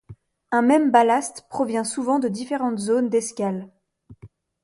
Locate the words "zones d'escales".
2.79-3.69